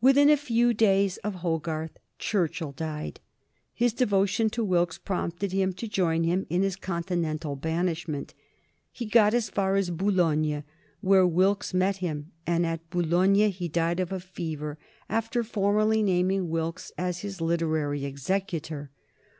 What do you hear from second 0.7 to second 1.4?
days of